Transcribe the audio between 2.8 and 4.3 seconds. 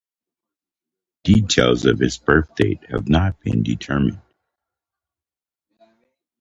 have not been determined.